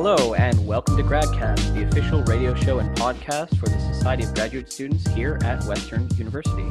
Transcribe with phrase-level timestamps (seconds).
[0.00, 4.32] Hello, and welcome to GradCast, the official radio show and podcast for the Society of
[4.32, 6.70] Graduate Students here at Western University.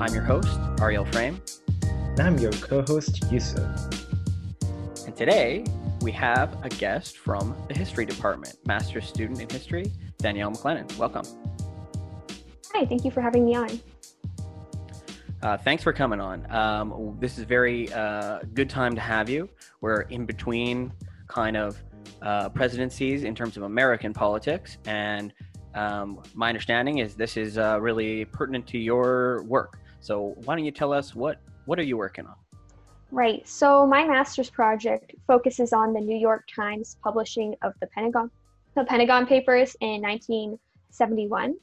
[0.00, 1.42] I'm your host, Ariel Frame.
[1.82, 3.62] And I'm your co host, Yusuf.
[5.04, 5.66] And today,
[6.00, 10.96] we have a guest from the History Department, Master's Student in History, Danielle McLennan.
[10.96, 11.26] Welcome.
[12.72, 13.80] Hi, thank you for having me on.
[15.42, 16.50] Uh, thanks for coming on.
[16.50, 19.46] Um, this is a very uh, good time to have you.
[19.82, 20.94] We're in between
[21.28, 21.82] kind of
[22.22, 25.32] uh, presidencies in terms of American politics, and
[25.74, 29.78] um, my understanding is this is uh, really pertinent to your work.
[30.00, 32.34] So why don't you tell us what what are you working on?
[33.10, 33.46] Right.
[33.46, 38.30] So my master's project focuses on the New York Times publishing of the Pentagon,
[38.74, 41.54] the Pentagon Papers in 1971.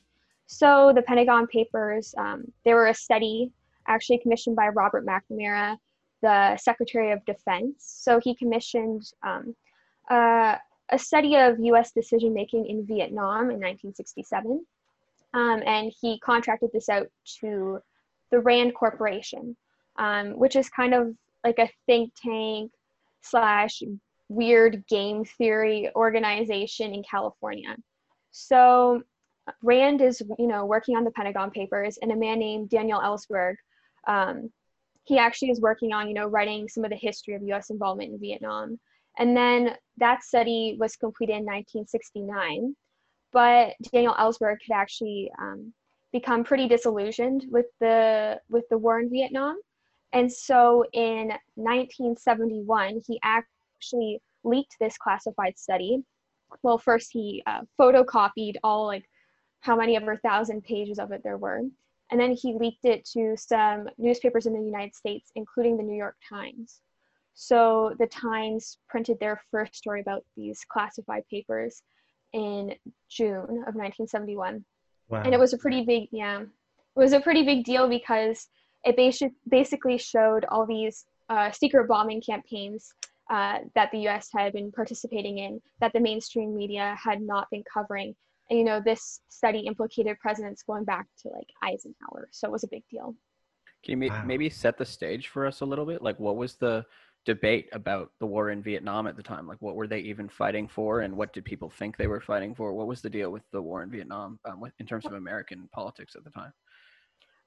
[0.45, 3.51] So the Pentagon Papers, um, they were a study
[3.87, 5.77] actually commissioned by Robert McNamara,
[6.21, 7.75] the Secretary of Defense.
[7.79, 9.55] So he commissioned um,
[10.09, 10.57] uh,
[10.89, 11.91] a study of U.S.
[11.91, 14.65] decision making in Vietnam in 1967,
[15.33, 17.07] um, and he contracted this out
[17.39, 17.79] to
[18.31, 19.55] the Rand Corporation,
[19.97, 22.71] um, which is kind of like a think tank
[23.21, 23.81] slash
[24.29, 27.75] weird game theory organization in California.
[28.31, 29.03] So
[29.61, 33.55] Rand is, you know, working on the Pentagon Papers, and a man named Daniel Ellsberg,
[34.07, 34.51] um,
[35.05, 37.69] he actually is working on, you know, writing some of the history of U.S.
[37.69, 38.79] involvement in Vietnam.
[39.17, 42.75] And then that study was completed in 1969,
[43.31, 45.73] but Daniel Ellsberg had actually um,
[46.11, 49.57] become pretty disillusioned with the with the war in Vietnam,
[50.13, 56.03] and so in 1971 he actually leaked this classified study.
[56.63, 59.05] Well, first he uh, photocopied all like
[59.61, 61.61] how many ever thousand pages of it there were,
[62.11, 65.97] and then he leaked it to some newspapers in the United States, including the New
[65.97, 66.81] York Times.
[67.33, 71.81] So the Times printed their first story about these classified papers
[72.33, 72.73] in
[73.09, 74.63] June of 1971.
[75.09, 75.21] Wow.
[75.23, 76.47] And it was a pretty big, yeah, it
[76.99, 78.47] was a pretty big deal because
[78.83, 82.93] it basi- basically showed all these uh, secret bombing campaigns
[83.29, 87.63] uh, that the US had been participating in that the mainstream media had not been
[87.71, 88.15] covering.
[88.49, 92.27] And, you know, this study implicated presidents going back to like Eisenhower.
[92.31, 93.15] So it was a big deal.
[93.83, 94.23] Can you wow.
[94.25, 96.01] maybe set the stage for us a little bit?
[96.01, 96.85] Like, what was the
[97.25, 99.47] debate about the war in Vietnam at the time.
[99.47, 102.53] Like, what were they even fighting for, and what did people think they were fighting
[102.53, 102.73] for?
[102.73, 105.69] What was the deal with the war in Vietnam um, with, in terms of American
[105.71, 106.53] politics at the time?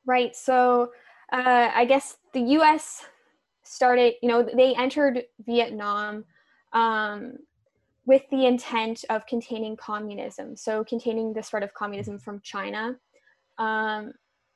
[0.07, 0.35] Right.
[0.35, 0.93] So,
[1.33, 3.07] uh, I guess the U.S.
[3.65, 4.15] started.
[4.23, 6.25] You know, they entered Vietnam
[6.73, 7.35] um,
[8.07, 10.57] with the intent of containing communism.
[10.57, 12.97] So, containing the spread of communism from China.
[13.59, 14.13] Um,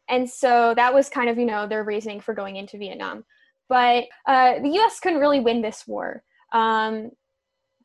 [0.08, 3.24] and so that was kind of, you know, their reasoning for going into Vietnam.
[3.70, 4.98] But uh, the U.S.
[5.00, 6.24] couldn't really win this war.
[6.52, 7.12] Um,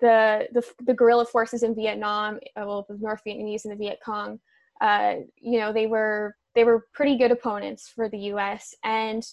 [0.01, 3.99] the, the, the guerrilla forces in Vietnam, uh, well, the North Vietnamese and the Viet
[4.03, 4.39] Cong,
[4.81, 8.73] uh, you know, they were they were pretty good opponents for the U.S.
[8.83, 9.23] And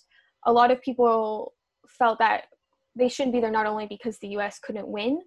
[0.45, 1.55] a lot of people
[1.89, 2.45] felt that
[2.97, 4.59] they shouldn't be there not only because the U.S.
[4.59, 5.21] couldn't win,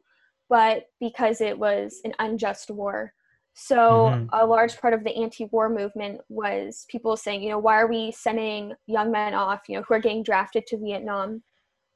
[0.49, 3.13] but because it was an unjust war.
[3.57, 4.25] So mm-hmm.
[4.33, 8.11] a large part of the anti-war movement was people saying, you know, why are we
[8.11, 11.41] sending young men off, you know, who are getting drafted to Vietnam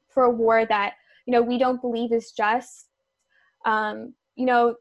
[0.08, 0.94] for a war that,
[1.26, 2.86] you know, we don't believe is just.
[3.66, 4.74] Um, you know,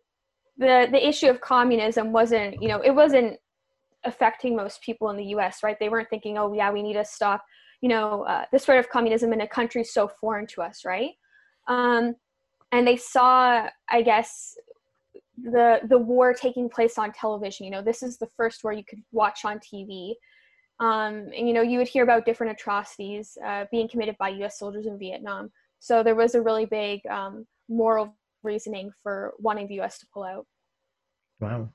[0.57, 3.37] the the issue of communism wasn't, you know, it wasn't
[4.05, 5.59] affecting most people in the U.S.
[5.61, 5.77] Right?
[5.77, 7.43] They weren't thinking, oh yeah, we need to stop,
[7.81, 11.11] you know, uh, the spread of communism in a country so foreign to us, right?
[11.67, 12.15] Um,
[12.71, 14.55] and they saw, I guess,
[15.43, 17.65] the the war taking place on television.
[17.65, 20.13] You know this is the first war you could watch on tv
[20.79, 24.59] um, and you know you would hear about different atrocities uh, being committed by us
[24.59, 25.51] soldiers in vietnam.
[25.79, 30.23] So there was a really big um, moral reasoning for wanting the us to pull
[30.23, 30.45] out.
[31.39, 31.69] Wow.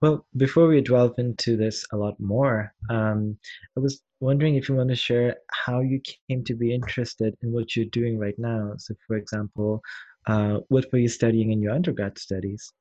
[0.00, 3.38] Well before we delve into this a lot more um,
[3.76, 7.52] i was wondering if you want to share how you came to be interested in
[7.52, 8.72] what you're doing right now.
[8.78, 9.80] So for example
[10.26, 12.72] uh, what were you studying in your undergrad studies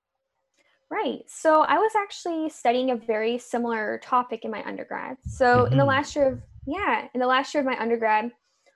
[0.93, 1.23] Right.
[1.27, 5.17] So I was actually studying a very similar topic in my undergrad.
[5.25, 5.71] So mm-hmm.
[5.71, 5.89] in the mm-hmm.
[5.89, 8.29] last year of yeah, in the last year of my undergrad,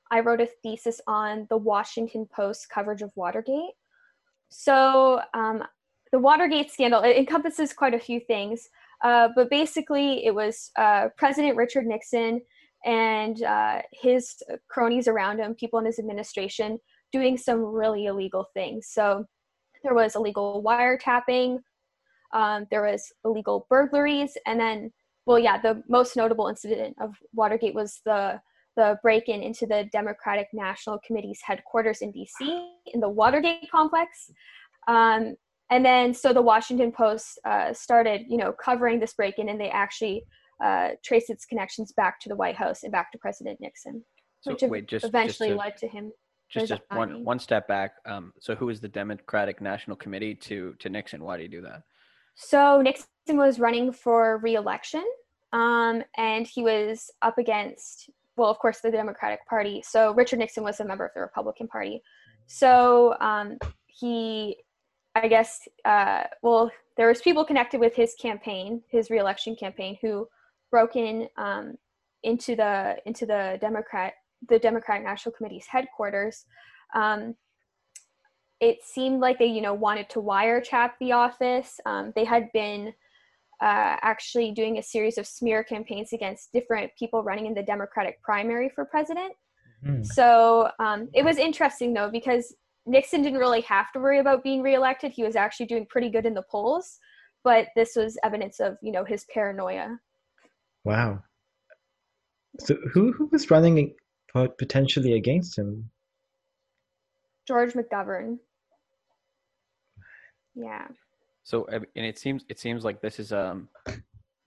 [0.09, 3.75] I wrote a thesis on the Washington Post coverage of Watergate.
[4.49, 5.63] So um,
[6.11, 8.67] the Watergate scandal it encompasses quite a few things,
[9.03, 12.41] uh, but basically it was uh, President Richard Nixon
[12.83, 16.79] and uh, his cronies around him, people in his administration,
[17.11, 18.87] doing some really illegal things.
[18.89, 19.25] So
[19.83, 21.59] there was illegal wiretapping,
[22.33, 24.91] um, there was illegal burglaries, and then,
[25.25, 28.39] well, yeah, the most notable incident of Watergate was the
[28.75, 32.69] the break-in into the Democratic National Committee's headquarters in D.C.
[32.93, 34.29] in the Watergate complex.
[34.87, 35.35] Um,
[35.71, 39.69] and then so the Washington Post uh, started, you know, covering this break-in, and they
[39.69, 40.23] actually
[40.63, 44.03] uh, traced its connections back to the White House and back to President Nixon,
[44.41, 46.11] So which wait, just eventually just, to- led to him.
[46.49, 47.95] just, just one one step back.
[48.05, 51.23] Um, so who is the Democratic National Committee to to Nixon?
[51.23, 51.81] Why do you do that?
[52.37, 55.03] So Nixon was running for re-election,
[55.53, 59.81] um, and he was up against, well, of course, the Democratic Party.
[59.83, 62.01] So Richard Nixon was a member of the Republican Party.
[62.45, 63.57] So um,
[63.87, 64.57] he,
[65.15, 70.27] I guess, uh, well, there was people connected with his campaign, his re-election campaign, who
[70.69, 71.75] broke in um,
[72.21, 74.13] into the into the Democrat
[74.47, 76.45] the Democratic National Committee's headquarters.
[76.93, 77.35] Um,
[78.59, 81.79] it seemed like they, you know, wanted to wiretap the office.
[81.85, 82.93] Um, they had been
[83.61, 88.21] uh, actually doing a series of smear campaigns against different people running in the Democratic
[88.21, 89.33] primary for president.
[89.83, 90.03] Hmm.
[90.03, 92.55] So um, it was interesting though because
[92.85, 95.11] Nixon didn't really have to worry about being reelected.
[95.11, 96.99] He was actually doing pretty good in the polls,
[97.43, 99.99] but this was evidence of you know his paranoia.
[100.83, 101.19] Wow.
[102.59, 103.93] So who who was running
[104.57, 105.89] potentially against him?
[107.47, 108.37] George McGovern.
[110.57, 110.87] Yeah.
[111.43, 113.69] So and it seems it seems like this is um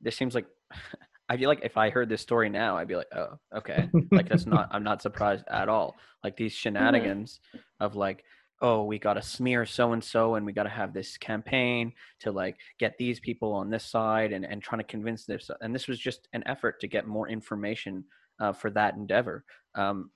[0.00, 0.46] this seems like
[1.28, 3.88] I feel like if I heard this story now, I'd be like, oh, okay.
[4.10, 5.96] Like that's not I'm not surprised at all.
[6.24, 7.40] Like these shenanigans
[7.78, 8.24] of like,
[8.60, 12.56] oh, we gotta smear so and so and we gotta have this campaign to like
[12.78, 16.00] get these people on this side and, and trying to convince this and this was
[16.00, 18.04] just an effort to get more information
[18.40, 19.44] uh, for that endeavor.
[19.76, 20.10] Um,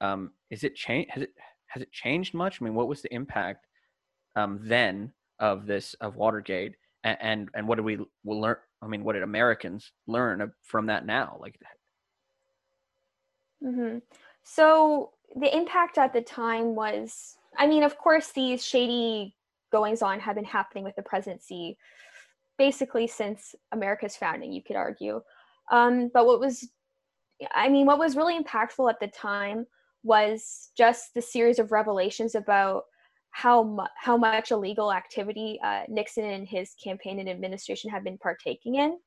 [0.00, 1.30] um, is it change has it
[1.68, 2.60] has it changed much?
[2.60, 3.66] I mean, what was the impact
[4.36, 6.74] um, then of this of Watergate,
[7.04, 8.56] and and, and what did we will learn?
[8.82, 11.38] I mean, what did Americans learn from that now?
[11.40, 11.58] Like,
[13.62, 13.98] hmm
[14.44, 19.36] So the impact at the time was, I mean, of course, these shady
[19.72, 21.76] goings on have been happening with the presidency
[22.56, 25.22] basically since America's founding, you could argue.
[25.70, 26.68] Um, but what was,
[27.54, 29.66] I mean, what was really impactful at the time
[30.02, 32.84] was just the series of revelations about
[33.30, 38.18] how mu- how much illegal activity uh, Nixon and his campaign and administration have been
[38.18, 38.98] partaking in.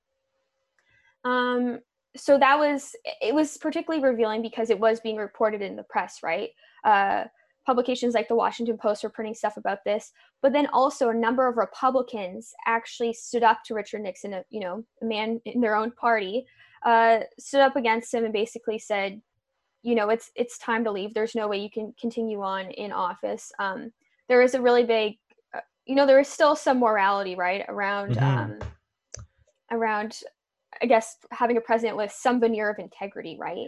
[1.24, 1.80] Um,
[2.16, 6.20] so that was it was particularly revealing because it was being reported in the press
[6.24, 6.50] right?
[6.84, 7.26] Uh,
[7.64, 11.48] publications like the washington post were printing stuff about this but then also a number
[11.48, 15.76] of republicans actually stood up to richard nixon a, you know a man in their
[15.76, 16.44] own party
[16.84, 19.22] uh, stood up against him and basically said
[19.84, 21.14] you know it's it's time to leave.
[21.14, 23.52] There's no way you can continue on in office.
[23.60, 23.92] Um,
[24.32, 25.18] there is a really big
[25.54, 28.24] uh, you know there is still some morality right around Mhm.
[28.24, 28.60] um,
[29.72, 30.22] around
[30.82, 33.68] I guess having a president with some veneer of integrity, right?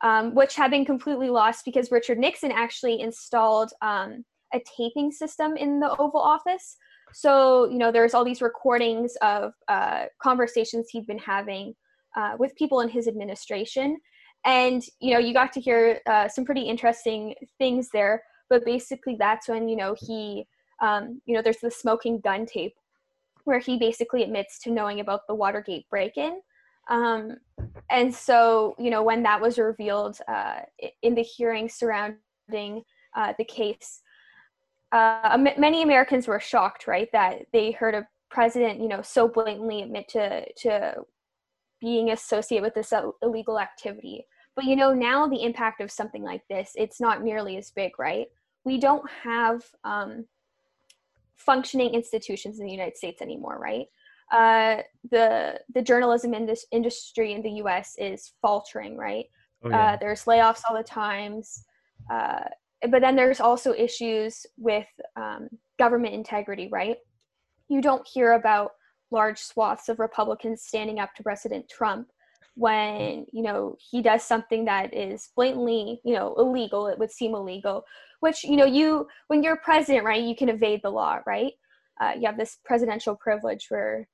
[0.00, 5.56] Um, which had been completely lost because Richard Nixon actually installed um, a taping system
[5.56, 6.76] in the Oval Office.
[7.12, 11.74] So, you know, there's all these recordings of uh, conversations he'd been having
[12.16, 13.98] uh, with people in his administration.
[14.46, 18.22] And, you know, you got to hear uh, some pretty interesting things there.
[18.50, 20.46] But basically, that's when, you know, he,
[20.82, 22.74] um, you know, there's the smoking gun tape
[23.44, 26.40] where he basically admits to knowing about the Watergate break-in.
[26.88, 27.36] Um,
[27.88, 30.60] and so, you know, when that was revealed uh,
[31.02, 32.82] in the hearing surrounding
[33.16, 34.02] uh, the case,
[34.92, 39.82] uh, many Americans were shocked, right, that they heard a president, you know, so blatantly
[39.82, 40.94] admit to to
[41.80, 44.26] being associated with this illegal activity.
[44.56, 47.92] But you know, now the impact of something like this, it's not nearly as big,
[47.98, 48.26] right?
[48.64, 50.26] We don't have um,
[51.36, 53.86] functioning institutions in the United States anymore, right?
[54.30, 57.94] Uh, the the journalism indus- industry in the U.S.
[57.98, 59.24] is faltering, right?
[59.64, 59.92] Oh, yeah.
[59.92, 61.64] Uh, there's layoffs all the times,
[62.10, 62.44] uh,
[62.88, 64.86] but then there's also issues with
[65.16, 65.48] um,
[65.78, 66.96] government integrity, right?
[67.68, 68.72] You don't hear about
[69.10, 72.08] large swaths of Republicans standing up to President Trump
[72.54, 76.86] when you know he does something that is blatantly you know illegal.
[76.86, 77.84] It would seem illegal,
[78.20, 80.22] which you know you when you're president, right?
[80.22, 81.52] You can evade the law, right?
[82.00, 84.08] Uh, you have this presidential privilege where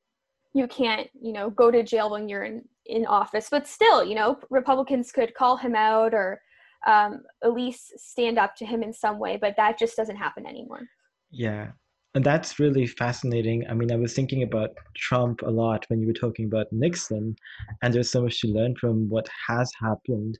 [0.54, 4.14] you can't you know go to jail when you're in in office but still you
[4.14, 6.40] know republicans could call him out or
[6.86, 10.46] um, at least stand up to him in some way but that just doesn't happen
[10.46, 10.86] anymore
[11.30, 11.72] Yeah.
[12.14, 13.66] And that's really fascinating.
[13.68, 17.36] I mean, I was thinking about Trump a lot when you were talking about Nixon,
[17.82, 20.38] and there's so much to learn from what has happened.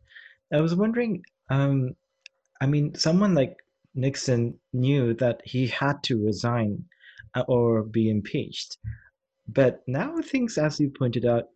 [0.54, 1.90] I was wondering, um,
[2.60, 3.56] I mean, someone like
[3.94, 6.84] Nixon knew that he had to resign
[7.34, 8.78] uh, or be impeached.
[9.48, 11.48] But now things, as you pointed out,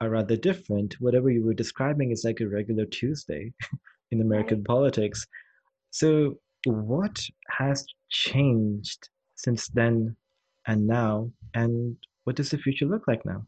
[0.00, 1.00] are rather different.
[1.00, 3.52] Whatever you were describing is like a regular Tuesday
[4.10, 5.26] in American politics.
[5.90, 7.18] So, what
[7.50, 10.16] has changed since then
[10.66, 11.30] and now?
[11.54, 13.46] And what does the future look like now?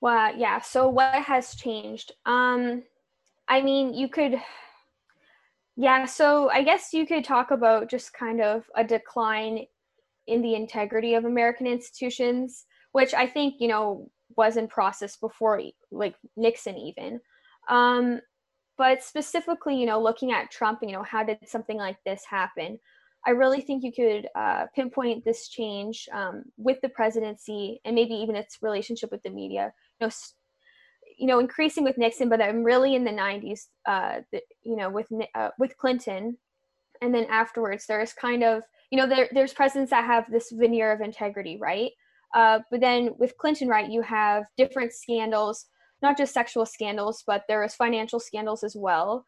[0.00, 0.60] Well, yeah.
[0.60, 2.12] So what has changed?
[2.26, 2.84] Um,
[3.48, 4.36] I mean, you could,
[5.76, 6.06] yeah.
[6.06, 9.66] So I guess you could talk about just kind of a decline
[10.26, 15.62] in the integrity of American institutions, which I think you know was in process before
[15.90, 17.20] like Nixon even.
[17.68, 18.20] Um,
[18.78, 22.78] but specifically, you know, looking at Trump, you know, how did something like this happen?
[23.26, 28.14] I really think you could uh, pinpoint this change um, with the presidency and maybe
[28.14, 29.72] even its relationship with the media.
[30.00, 30.12] You know,
[31.16, 33.66] you know, increasing with Nixon, but I'm really in the 90s.
[33.86, 36.36] Uh, the, you know, with uh, with Clinton,
[37.00, 40.92] and then afterwards, there's kind of you know, there, there's presidents that have this veneer
[40.92, 41.90] of integrity, right?
[42.34, 45.66] Uh, but then with Clinton, right, you have different scandals,
[46.02, 49.24] not just sexual scandals, but there is financial scandals as well.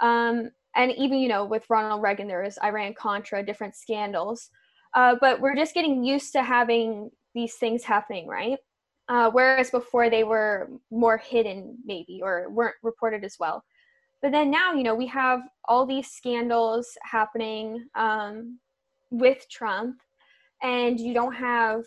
[0.00, 4.48] Um, and even, you know, with Ronald Reagan, there is Iran Contra, different scandals.
[4.94, 8.58] Uh, but we're just getting used to having these things happening, right?
[9.08, 13.64] Uh, whereas before they were more hidden, maybe, or weren't reported as well.
[14.22, 18.58] But then now, you know, we have all these scandals happening um,
[19.10, 19.96] with Trump,
[20.62, 21.84] and you don't have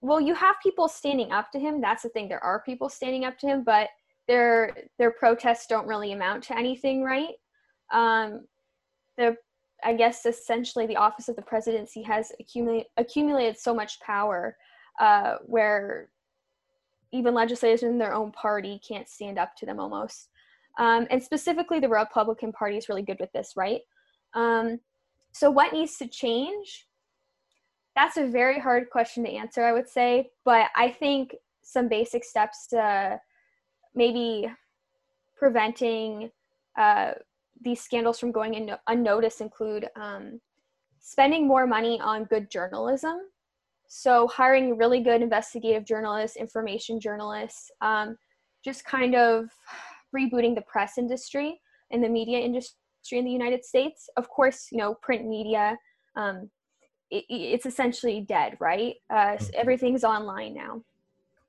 [0.00, 1.80] well you have people standing up to him.
[1.80, 2.28] That's the thing.
[2.28, 3.88] There are people standing up to him but
[4.28, 7.34] their their protests don't really amount to anything right?
[7.90, 8.46] Um
[9.18, 9.36] the
[9.84, 14.56] i guess essentially the office of the presidency has accumulated accumulated so much power
[14.98, 16.08] uh where
[17.12, 20.28] even legislators in their own party can't stand up to them almost
[20.78, 23.80] um, and specifically the republican party is really good with this right
[24.34, 24.78] um,
[25.32, 26.88] so what needs to change
[27.98, 30.30] that's a very hard question to answer, I would say.
[30.44, 33.18] But I think some basic steps to
[33.94, 34.48] maybe
[35.36, 36.30] preventing
[36.78, 37.12] uh,
[37.60, 40.40] these scandals from going in unnoticed include um,
[41.00, 43.18] spending more money on good journalism.
[43.88, 48.16] So, hiring really good investigative journalists, information journalists, um,
[48.62, 49.48] just kind of
[50.14, 52.76] rebooting the press industry and the media industry
[53.12, 54.10] in the United States.
[54.18, 55.76] Of course, you know, print media,
[56.16, 56.50] um,
[57.10, 58.96] it, it's essentially dead, right?
[59.08, 60.82] Uh, so everything's online now.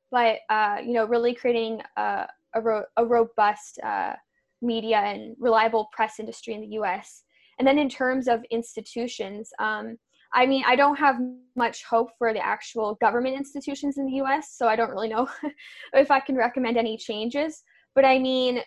[0.09, 4.13] But uh, you know, really creating a, a, ro- a robust uh,
[4.61, 7.23] media and reliable press industry in the U.S.
[7.57, 9.97] And then in terms of institutions, um,
[10.33, 11.17] I mean, I don't have
[11.55, 15.27] much hope for the actual government institutions in the U.S., so I don't really know
[15.93, 17.63] if I can recommend any changes.
[17.95, 18.61] But I mean,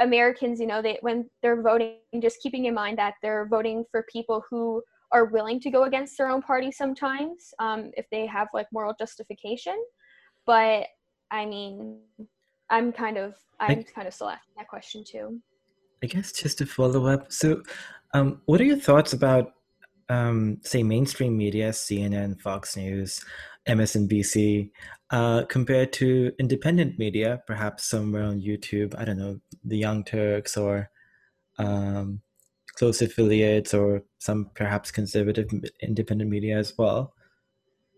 [0.00, 4.04] Americans, you know, they when they're voting, just keeping in mind that they're voting for
[4.10, 4.82] people who
[5.12, 8.94] are willing to go against their own party sometimes um, if they have like moral
[8.98, 9.76] justification.
[10.46, 10.86] But
[11.30, 12.00] I mean,
[12.70, 15.40] I'm kind of I'm I, kind of still asking that question too.
[16.02, 17.30] I guess just to follow up.
[17.30, 17.62] So,
[18.14, 19.52] um, what are your thoughts about
[20.10, 23.24] um, say mainstream media, CNN, Fox News,
[23.66, 24.70] MSNBC,
[25.10, 28.94] uh, compared to independent media, perhaps somewhere on YouTube?
[28.98, 30.90] I don't know, the Young Turks or
[31.58, 32.20] um,
[32.76, 35.48] close affiliates or some perhaps conservative
[35.82, 37.14] independent media as well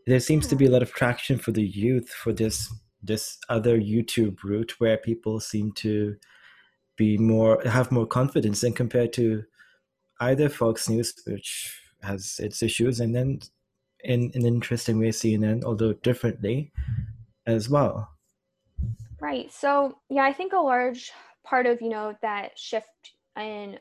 [0.06, 3.78] there seems to be a lot of traction for the youth for this this other
[3.78, 6.16] youtube route where people seem to
[6.96, 9.42] be more have more confidence than compared to
[10.20, 13.40] either fox news which has its issues and then
[14.04, 16.72] in an interesting way cnn although differently
[17.46, 18.08] as well
[19.20, 21.12] right so yeah i think a large
[21.44, 22.88] part of you know that shift
[23.38, 23.78] in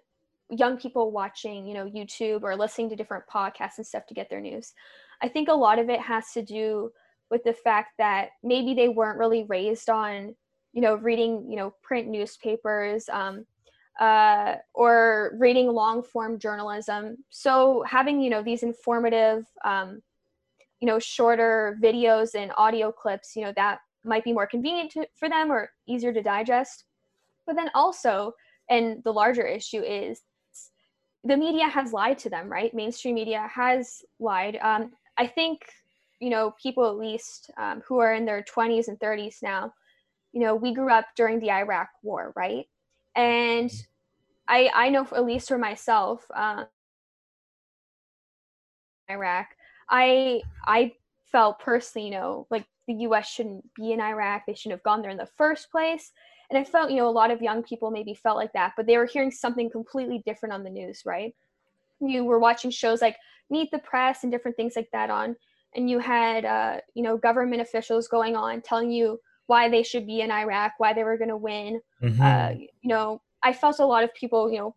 [0.51, 4.29] young people watching, you know, YouTube or listening to different podcasts and stuff to get
[4.29, 4.73] their news.
[5.21, 6.91] I think a lot of it has to do
[7.29, 10.35] with the fact that maybe they weren't really raised on,
[10.73, 13.45] you know, reading, you know, print newspapers um,
[14.01, 17.17] uh, or reading long form journalism.
[17.29, 20.01] So having, you know, these informative, um,
[20.79, 25.07] you know, shorter videos and audio clips, you know, that might be more convenient to,
[25.15, 26.85] for them or easier to digest.
[27.45, 28.33] But then also,
[28.71, 30.21] and the larger issue is
[31.23, 32.73] the media has lied to them, right?
[32.73, 34.57] Mainstream media has lied.
[34.63, 35.61] Um, I think,
[36.19, 39.71] you know, people at least um, who are in their 20s and 30s now,
[40.31, 42.65] you know, we grew up during the Iraq War, right?
[43.15, 43.71] And
[44.47, 46.65] I, I know, at least for myself, um,
[49.09, 49.47] Iraq,
[49.89, 50.93] I, I
[51.31, 53.29] felt personally, you know, like the U.S.
[53.29, 54.43] shouldn't be in Iraq.
[54.45, 56.11] They shouldn't have gone there in the first place
[56.51, 58.85] and i felt you know a lot of young people maybe felt like that but
[58.85, 61.33] they were hearing something completely different on the news right
[61.99, 63.15] you were watching shows like
[63.49, 65.35] meet the press and different things like that on
[65.75, 70.05] and you had uh, you know government officials going on telling you why they should
[70.05, 72.21] be in iraq why they were going to win mm-hmm.
[72.21, 74.75] uh, you know i felt a lot of people you know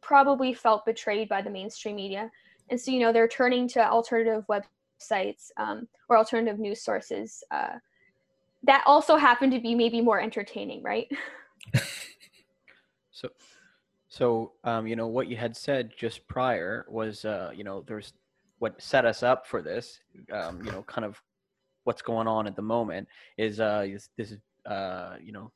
[0.00, 2.30] probably felt betrayed by the mainstream media
[2.70, 7.76] and so you know they're turning to alternative websites um, or alternative news sources uh,
[8.62, 11.08] that also happen to be maybe more entertaining, right?
[13.10, 13.28] so,
[14.08, 18.12] so um, you know what you had said just prior was, uh, you know, there's
[18.58, 20.00] what set us up for this.
[20.32, 21.20] Um, you know, kind of
[21.84, 23.08] what's going on at the moment
[23.38, 25.50] is uh, this is uh, you know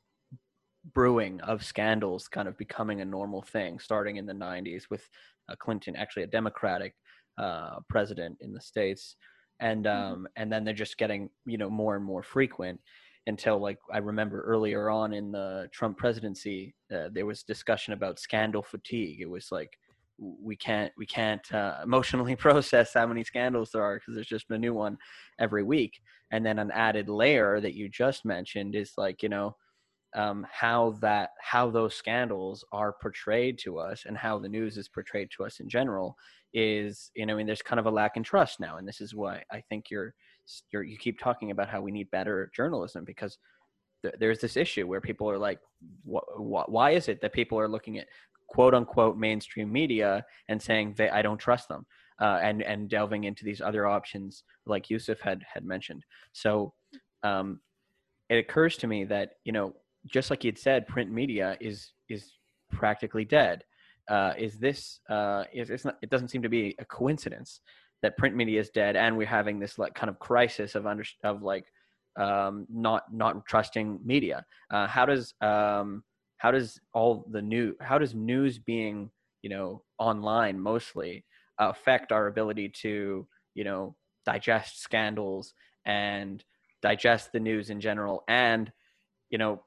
[0.93, 5.09] brewing of scandals kind of becoming a normal thing starting in the 90s with
[5.49, 6.93] uh, clinton actually a democratic
[7.37, 9.17] uh, president in the states.
[9.59, 10.13] And mm-hmm.
[10.13, 12.79] um, and then they're just getting you know more and more frequent
[13.27, 18.19] until like i remember earlier on in the trump presidency uh, there was discussion about
[18.19, 19.21] scandal fatigue.
[19.21, 19.77] It was like
[20.17, 24.51] we can't we can't uh, emotionally process how many scandals there are because there's just
[24.51, 24.97] a new one
[25.39, 25.99] every week.
[26.31, 29.55] And then an added layer that you just mentioned is like you know
[30.15, 34.87] um, how that how those scandals are portrayed to us and how the news is
[34.87, 36.15] portrayed to us in general
[36.53, 39.01] is you know I mean there's kind of a lack in trust now and this
[39.01, 40.13] is why I think you're
[40.71, 43.37] you're you keep talking about how we need better journalism because
[44.03, 45.59] th- there's this issue where people are like
[46.09, 48.07] wh- wh- why is it that people are looking at
[48.47, 51.85] quote unquote mainstream media and saying they I don't trust them
[52.21, 56.05] uh, and and delving into these other options like Yusuf had had mentioned.
[56.31, 56.73] So
[57.23, 57.59] um,
[58.29, 59.75] it occurs to me that you know
[60.07, 62.33] just like you'd said, print media is is
[62.71, 63.63] practically dead.
[64.09, 64.99] Uh, is this?
[65.09, 65.97] Uh, is it's not?
[66.01, 67.61] It doesn't seem to be a coincidence
[68.01, 71.03] that print media is dead, and we're having this like kind of crisis of under
[71.23, 71.65] of like
[72.17, 74.45] um, not not trusting media.
[74.71, 76.03] Uh, how does um,
[76.37, 79.09] how does all the new how does news being
[79.41, 81.25] you know online mostly
[81.59, 83.95] affect our ability to you know
[84.25, 85.53] digest scandals
[85.85, 86.43] and
[86.81, 88.71] digest the news in general and
[89.29, 89.63] you know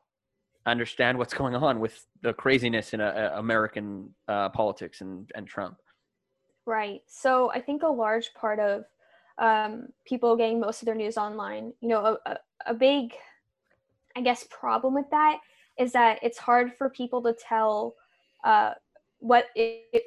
[0.68, 5.78] understand what's going on with the craziness in uh, American uh, politics and, and Trump.
[6.66, 7.02] Right.
[7.06, 8.84] So I think a large part of
[9.38, 13.12] um, people getting most of their news online, you know, a, a big,
[14.16, 15.38] I guess, problem with that
[15.78, 17.94] is that it's hard for people to tell
[18.44, 18.72] uh,
[19.20, 20.04] what it,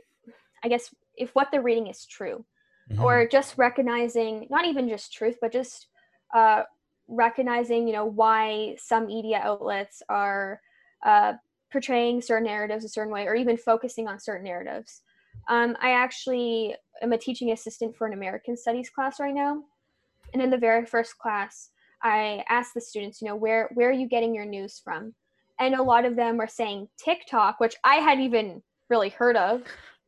[0.63, 2.45] I guess, if what they're reading is true,
[2.91, 3.01] mm-hmm.
[3.01, 5.87] or just recognizing not even just truth, but just
[6.35, 6.63] uh,
[7.11, 10.61] recognizing you know why some media outlets are
[11.05, 11.33] uh,
[11.71, 15.01] portraying certain narratives a certain way or even focusing on certain narratives.
[15.47, 19.63] Um, i actually am a teaching assistant for an american studies class right now.
[20.33, 21.69] And in the very first class
[22.03, 25.13] i asked the students you know where where are you getting your news from?
[25.59, 29.63] And a lot of them were saying tiktok which i hadn't even really heard of.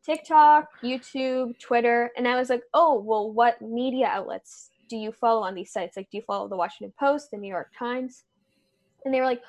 [0.05, 2.11] Tiktok youtube twitter.
[2.15, 5.97] And i was like oh well what media outlets do you follow on these sites?
[5.97, 8.25] Like, do you follow the Washington Post, the New York Times?
[9.03, 9.41] And they were like,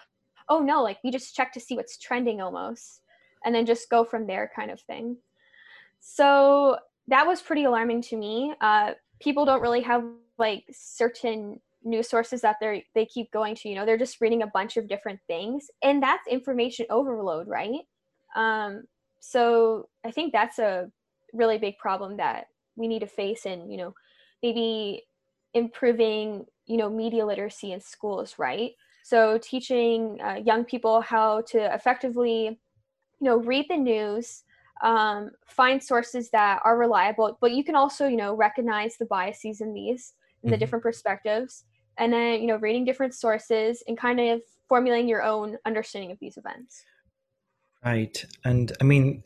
[0.48, 3.02] oh no, like we just check to see what's trending almost,
[3.44, 5.18] and then just go from there, kind of thing.
[6.00, 6.78] So
[7.08, 8.54] that was pretty alarming to me.
[8.58, 10.02] Uh, people don't really have
[10.38, 13.68] like certain news sources that they they keep going to.
[13.68, 17.82] You know, they're just reading a bunch of different things, and that's information overload, right?
[18.34, 18.84] Um,
[19.20, 20.90] so I think that's a
[21.34, 23.94] really big problem that we need to face, and you know,
[24.42, 25.04] maybe
[25.54, 31.58] improving you know media literacy in schools right so teaching uh, young people how to
[31.74, 32.58] effectively
[33.20, 34.42] you know read the news
[34.82, 39.60] um, find sources that are reliable but you can also you know recognize the biases
[39.60, 40.60] in these and the mm-hmm.
[40.60, 41.64] different perspectives
[41.98, 46.18] and then you know reading different sources and kind of formulating your own understanding of
[46.18, 46.84] these events
[47.84, 49.22] right and i mean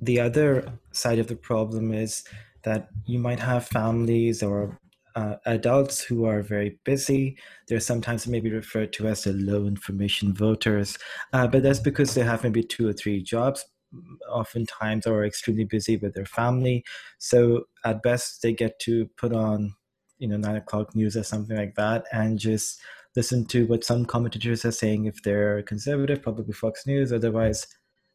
[0.00, 2.24] the other side of the problem is
[2.62, 4.78] that you might have families or
[5.14, 7.38] uh, adults who are very busy.
[7.68, 10.98] They're sometimes maybe referred to as the low information voters,
[11.32, 13.64] uh, but that's because they have maybe two or three jobs,
[14.28, 16.84] oftentimes, or are extremely busy with their family.
[17.18, 19.74] So at best, they get to put on,
[20.18, 22.80] you know, nine o'clock news or something like that, and just
[23.16, 25.06] listen to what some commentators are saying.
[25.06, 27.66] If they're conservative, probably Fox News, otherwise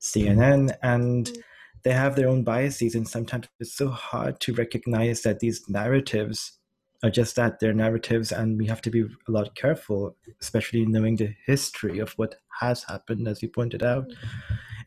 [0.01, 1.43] CNN, and mm.
[1.83, 6.58] they have their own biases, and sometimes it's so hard to recognize that these narratives
[7.03, 11.15] are just that they're narratives and we have to be a lot careful especially knowing
[11.15, 14.05] the history of what has happened as you pointed out.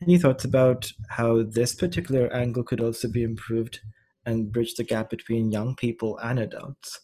[0.03, 3.81] Any thoughts about how this particular angle could also be improved
[4.27, 7.01] and bridge the gap between young people and adults?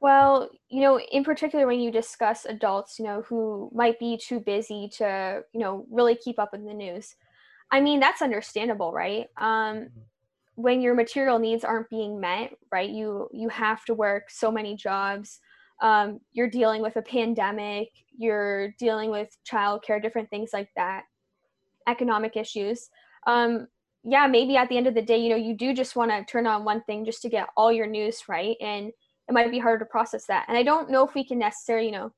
[0.00, 4.38] Well you know in particular when you discuss adults you know who might be too
[4.38, 7.14] busy to you know really keep up with the news
[7.70, 9.26] i mean that's understandable right?
[9.36, 10.00] Um, mm-hmm
[10.56, 14.76] when your material needs aren't being met right you you have to work so many
[14.76, 15.40] jobs
[15.82, 21.02] um, you're dealing with a pandemic you're dealing with childcare different things like that
[21.88, 22.88] economic issues
[23.26, 23.66] um,
[24.04, 26.24] yeah maybe at the end of the day you know you do just want to
[26.24, 28.92] turn on one thing just to get all your news right and
[29.28, 30.44] it might be harder to process that.
[30.48, 32.12] And I don't know if we can necessarily, you know,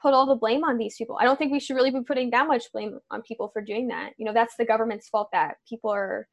[0.00, 1.18] put all the blame on these people.
[1.20, 3.88] I don't think we should really be putting that much blame on people for doing
[3.88, 4.12] that.
[4.16, 6.26] You know, that's the government's fault that people are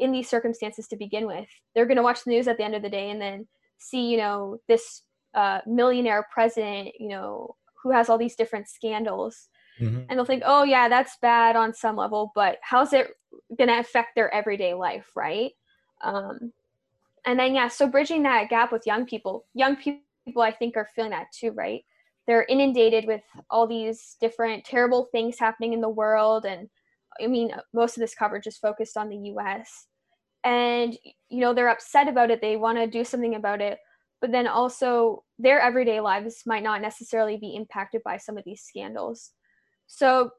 [0.00, 1.48] in these circumstances to begin with.
[1.74, 3.46] They're going to watch the news at the end of the day and then
[3.78, 5.02] see, you know, this
[5.34, 9.48] uh, millionaire president, you know, who has all these different scandals.
[9.80, 10.02] Mm-hmm.
[10.08, 13.08] And they'll think, oh, yeah, that's bad on some level, but how's it
[13.56, 15.52] going to affect their everyday life, right?
[16.02, 16.52] Um,
[17.24, 20.88] and then, yeah, so bridging that gap with young people, young people, I think, are
[20.94, 21.82] feeling that too, right?
[22.26, 26.44] They're inundated with all these different terrible things happening in the world.
[26.44, 26.68] And
[27.20, 29.86] I mean, most of this coverage is focused on the US.
[30.44, 30.96] And,
[31.28, 32.40] you know, they're upset about it.
[32.40, 33.78] They want to do something about it
[34.20, 38.62] but then also their everyday lives might not necessarily be impacted by some of these
[38.62, 39.30] scandals.
[39.86, 40.32] So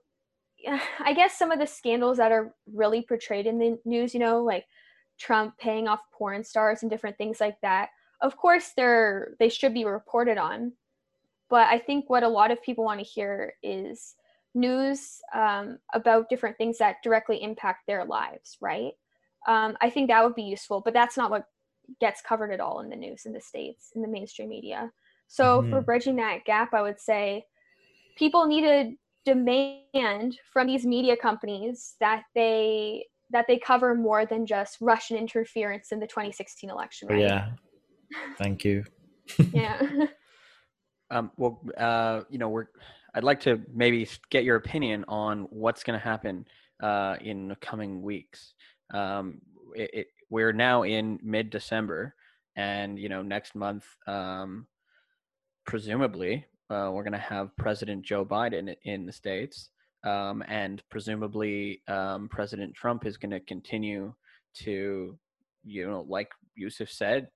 [0.99, 4.43] I guess some of the scandals that are really portrayed in the news, you know,
[4.43, 4.65] like
[5.19, 7.89] Trump paying off porn stars and different things like that,
[8.21, 10.73] of course they're they should be reported on.
[11.49, 14.15] But I think what a lot of people want to hear is
[14.53, 18.93] news um, about different things that directly impact their lives, right?
[19.47, 21.45] Um, I think that would be useful, but that's not what
[21.99, 24.91] gets covered at all in the news in the states in the mainstream media.
[25.27, 25.71] So mm-hmm.
[25.71, 27.45] for bridging that gap i would say
[28.17, 28.91] people need to
[29.25, 35.91] demand from these media companies that they that they cover more than just russian interference
[35.91, 37.19] in the 2016 election right?
[37.19, 37.49] yeah.
[38.37, 38.83] Thank you.
[39.53, 39.81] Yeah.
[41.09, 42.67] Um, well uh, you know we're
[43.15, 46.47] i'd like to maybe get your opinion on what's going to happen
[46.81, 48.53] uh, in the coming weeks
[48.93, 49.41] um,
[49.75, 52.15] it, it, we're now in mid December,
[52.55, 54.67] and you know next month, um,
[55.65, 59.69] presumably, uh, we're going to have President Joe Biden in the states,
[60.03, 64.13] um, and presumably um, President Trump is going to continue
[64.53, 65.17] to,
[65.63, 67.27] you know, like Yusuf said,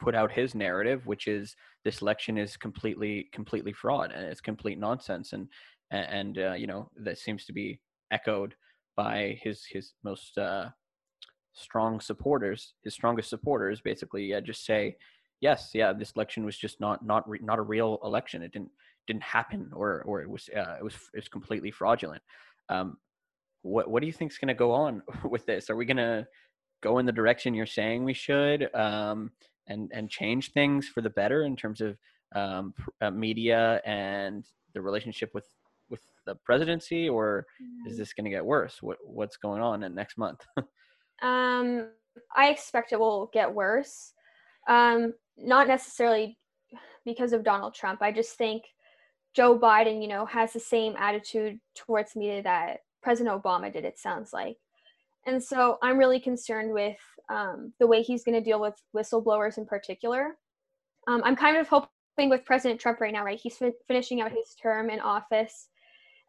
[0.00, 4.78] put out his narrative, which is this election is completely completely fraud and it's complete
[4.78, 5.48] nonsense, and
[5.90, 8.54] and uh, you know that seems to be echoed
[8.96, 10.68] by his his most uh,
[11.52, 14.96] strong supporters, his strongest supporters, basically, yeah, just say,
[15.40, 18.42] yes, yeah, this election was just not not re- not a real election.
[18.42, 18.70] It didn't
[19.06, 22.22] didn't happen, or or it was uh, it was it was completely fraudulent.
[22.68, 22.96] Um,
[23.62, 25.68] what what do you think is going to go on with this?
[25.70, 26.26] Are we going to
[26.82, 29.30] go in the direction you're saying we should, um,
[29.66, 31.96] and and change things for the better in terms of
[32.34, 35.46] um, uh, media and the relationship with
[35.90, 37.46] with the presidency, or
[37.86, 37.98] is mm.
[37.98, 38.82] this going to get worse?
[38.82, 40.40] What what's going on in next month?
[41.22, 41.88] Um,
[42.36, 44.12] I expect it will get worse.
[44.68, 46.36] Um, not necessarily
[47.04, 48.02] because of Donald Trump.
[48.02, 48.64] I just think
[49.34, 53.98] Joe Biden, you know, has the same attitude towards media that President Obama did, it
[53.98, 54.56] sounds like.
[55.26, 56.98] And so I'm really concerned with
[57.30, 60.36] um, the way he's going to deal with whistleblowers in particular.
[61.08, 63.40] Um, I'm kind of hoping with President Trump right now, right?
[63.40, 65.68] He's fin- finishing out his term in office.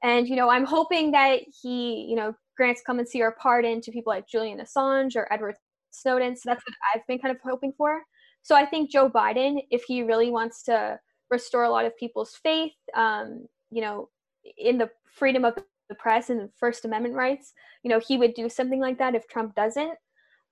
[0.02, 4.12] And, you know, I'm hoping that he, you know, grants clemency or pardon to people
[4.12, 5.56] like Julian Assange or Edward
[5.92, 6.36] Snowden.
[6.36, 8.02] So that's what I've been kind of hoping for.
[8.42, 12.36] So I think Joe Biden, if he really wants to restore a lot of people's
[12.44, 14.10] faith, um, you know,
[14.58, 15.56] in the freedom of
[15.90, 19.28] the press and First Amendment rights, you know, he would do something like that if
[19.28, 19.98] Trump doesn't.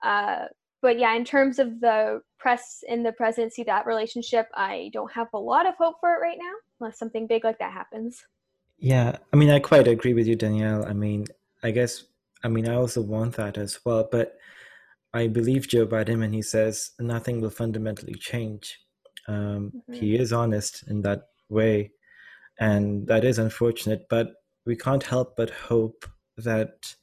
[0.03, 0.45] Uh,
[0.81, 5.27] but yeah, in terms of the press and the presidency, that relationship, I don't have
[5.33, 8.23] a lot of hope for it right now, unless something big like that happens.
[8.79, 10.85] Yeah, I mean, I quite agree with you, Danielle.
[10.85, 11.27] I mean,
[11.63, 12.03] I guess,
[12.43, 14.35] I mean, I also want that as well, but
[15.13, 18.79] I believe Joe Biden when he says nothing will fundamentally change.
[19.27, 19.93] Um, mm-hmm.
[19.93, 21.91] He is honest in that way,
[22.59, 24.33] and that is unfortunate, but
[24.65, 26.05] we can't help but hope
[26.37, 26.95] that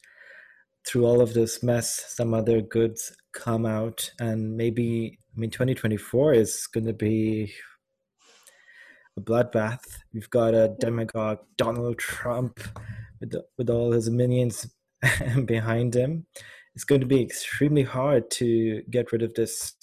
[0.87, 6.35] through all of this mess, some other goods come out, and maybe, I mean, 2024
[6.35, 7.53] is going to be
[9.17, 9.85] a bloodbath.
[10.15, 12.61] We've got a demagogue, Donald Trump,
[13.21, 14.67] with the, with all his minions
[15.45, 16.27] behind him,
[16.75, 19.75] it's going to be extremely hard to get rid of this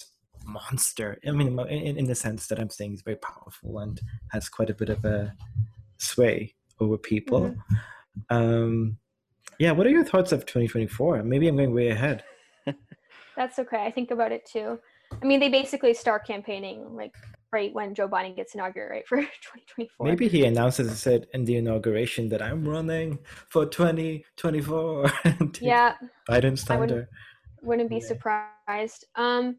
[0.44, 1.18] monster.
[1.26, 4.70] I mean, in, in the sense that I'm saying he's very powerful and has quite
[4.70, 5.34] a bit of a
[5.98, 7.42] sway over people.
[7.42, 8.36] Mm-hmm.
[8.36, 8.98] Um,
[9.58, 11.22] yeah, what are your thoughts of 2024?
[11.22, 12.24] Maybe I'm going way ahead.
[13.36, 13.84] That's okay.
[13.84, 14.78] I think about it too.
[15.22, 17.14] I mean, they basically start campaigning like
[17.52, 20.06] right when Joe Biden gets inaugurated, right, for 2024.
[20.06, 25.10] Maybe he announces it said in the inauguration that I'm running for 2024.
[25.60, 25.94] yeah.
[26.28, 26.82] Biden's thunder.
[26.82, 27.08] Wouldn't,
[27.62, 28.06] wouldn't, be yeah.
[28.06, 29.04] surprised.
[29.14, 29.56] Um,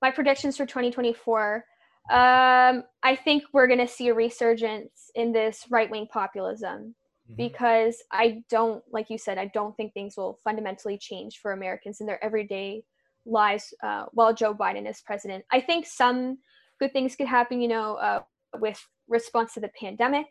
[0.00, 1.64] my predictions for 2024.
[2.10, 6.94] Um, I think we're going to see a resurgence in this right wing populism
[7.28, 7.36] mm-hmm.
[7.36, 12.00] because I don't, like you said, I don't think things will fundamentally change for Americans
[12.00, 12.82] in their everyday
[13.26, 15.44] lives uh, while Joe Biden is president.
[15.52, 16.38] I think some
[16.78, 18.20] good things could happen, you know, uh,
[18.58, 20.26] with response to the pandemic.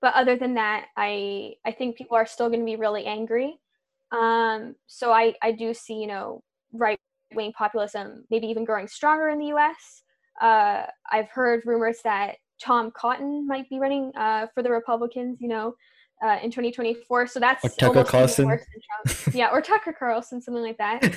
[0.00, 3.58] But other than that, I I think people are still going to be really angry.
[4.12, 6.98] Um, so I I do see you know right
[7.34, 10.02] wing populism maybe even growing stronger in the U.S.
[10.40, 15.38] Uh, I've heard rumors that Tom Cotton might be running uh, for the Republicans.
[15.40, 15.74] You know,
[16.24, 17.26] uh, in 2024.
[17.26, 18.58] So that's or Tucker Carlson.
[19.32, 21.14] yeah, or Tucker Carlson, something like that.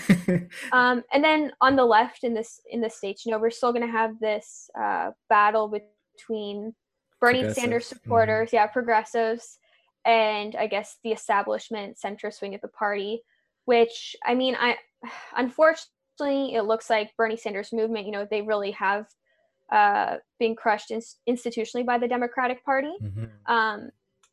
[0.74, 3.72] um, and then on the left in this in the states, you know, we're still
[3.72, 5.74] going to have this uh, battle
[6.18, 6.76] between
[7.22, 8.58] Bernie Sanders supporters, mm-hmm.
[8.58, 9.60] yeah, progressives,
[10.06, 13.22] and I guess the establishment center swing of the party.
[13.64, 14.76] Which I mean, I
[15.38, 18.08] unfortunately it looks like Bernie Sanders movement.
[18.08, 19.06] You know, they really have
[19.72, 22.94] uh, been crushed in, institutionally by the Democratic Party.
[23.02, 23.54] Mm-hmm.
[23.54, 23.90] Um,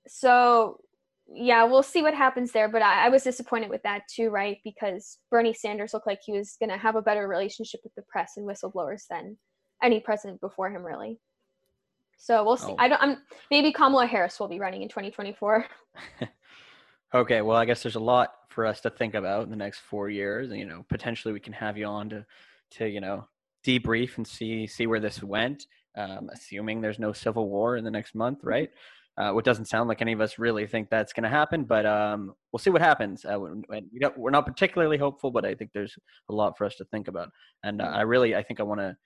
[0.07, 0.79] so
[1.27, 2.69] yeah, we'll see what happens there.
[2.69, 4.59] But I, I, was disappointed with that too, right?
[4.63, 8.03] Because Bernie Sanders looked like he was going to have a better relationship with the
[8.03, 9.39] press and whistleblowers than
[9.83, 11.19] any president before him, really.
[12.19, 12.73] So we'll see.
[12.73, 12.77] Oh.
[12.79, 13.03] I don't.
[13.03, 13.17] I'm
[13.51, 15.67] maybe Kamala Harris will be running in 2024.
[17.15, 19.81] okay, well, I guess there's a lot for us to think about in the next
[19.81, 20.51] four years.
[20.51, 22.27] And you know, potentially we can have you on to,
[22.73, 23.27] to you know,
[23.67, 25.67] debrief and see see where this went.
[25.97, 28.71] Um, assuming there's no civil war in the next month, right?
[29.17, 31.87] Uh, what doesn't sound like any of us really think that's going to happen, but
[31.87, 33.25] um, we'll see what happens.
[33.25, 35.97] Uh, we are not particularly hopeful, but I think there's
[36.29, 37.29] a lot for us to think about.
[37.63, 38.97] And uh, I really, I think I want to,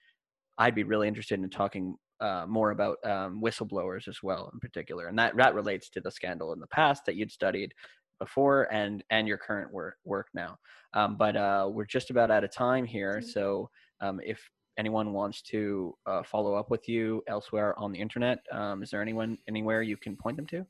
[0.57, 5.09] I'd be really interested in talking uh, more about um, whistleblowers as well, in particular,
[5.09, 7.73] and that that relates to the scandal in the past that you'd studied
[8.18, 10.57] before and and your current work work now.
[10.94, 14.40] Um, but uh, we're just about out of time here, so um, if
[14.78, 19.02] anyone wants to uh, follow up with you elsewhere on the internet, um, is there
[19.02, 20.64] anyone anywhere you can point them to?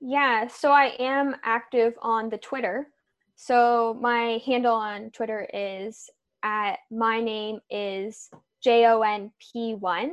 [0.00, 2.88] Yeah, so I am active on the Twitter.
[3.36, 6.08] So my handle on Twitter is
[6.42, 8.30] at my name is
[8.62, 10.12] J O N P one.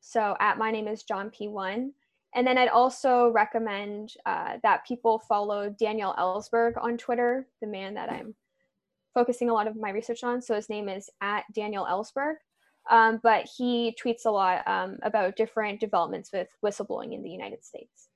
[0.00, 1.92] So at my name is John P one.
[2.36, 7.94] And then I'd also recommend uh, that people follow Daniel Ellsberg on Twitter, the man
[7.94, 8.34] that I'm
[9.14, 10.42] focusing a lot of my research on.
[10.42, 12.34] So his name is at Daniel Ellsberg.
[12.90, 17.64] Um, but he tweets a lot um, about different developments with whistleblowing in the United
[17.64, 18.08] States.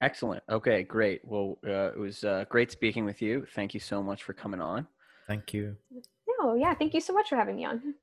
[0.00, 0.42] Excellent.
[0.48, 1.20] Okay, great.
[1.24, 3.46] Well, uh, it was uh, great speaking with you.
[3.54, 4.86] Thank you so much for coming on.
[5.26, 5.76] Thank you.
[6.38, 7.94] No, yeah, thank you so much for having me on.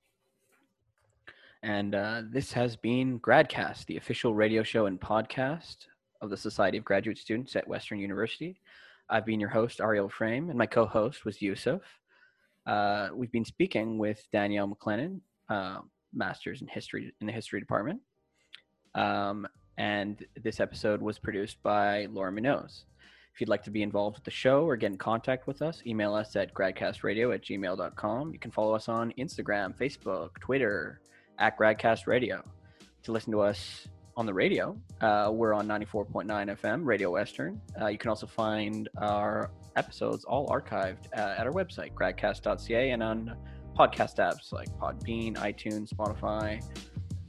[1.63, 5.87] And uh, this has been Gradcast, the official radio show and podcast
[6.21, 8.59] of the Society of Graduate Students at Western University.
[9.09, 11.81] I've been your host, Ariel Frame, and my co host was Yusuf.
[12.65, 15.79] Uh, we've been speaking with Danielle McLennan, uh,
[16.13, 18.01] master's in history in the history department.
[18.95, 22.85] Um, and this episode was produced by Laura Munoz.
[23.33, 25.83] If you'd like to be involved with the show or get in contact with us,
[25.85, 28.33] email us at gradcastradio at gmail.com.
[28.33, 31.01] You can follow us on Instagram, Facebook, Twitter,
[31.37, 32.41] at gradcastradio.
[33.03, 34.75] To listen to us on the radio.
[34.99, 37.61] Uh, we're on 94.9 FM, Radio Western.
[37.79, 43.03] Uh, you can also find our episodes all archived uh, at our website, gradcast.ca, and
[43.03, 43.37] on
[43.77, 46.63] podcast apps like Podbean, iTunes, Spotify,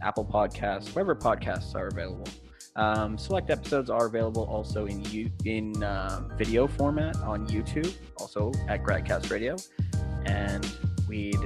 [0.01, 2.27] Apple Podcasts, wherever podcasts are available.
[2.75, 8.83] Um, select episodes are available also in in uh, video format on YouTube, also at
[8.83, 9.57] Gradcast Radio,
[10.25, 10.67] and
[11.09, 11.41] we'd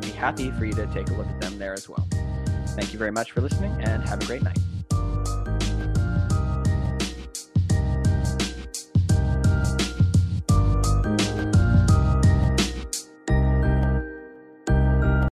[0.00, 2.08] be happy for you to take a look at them there as well.
[2.68, 4.58] Thank you very much for listening, and have a great night.